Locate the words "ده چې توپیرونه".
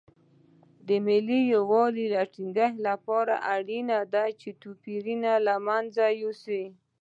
4.13-5.31